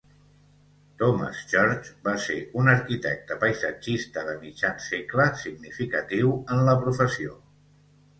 [0.99, 7.37] Thomas Church va ser un arquitecte paisatgista de mitjan segle significatiu en la professió.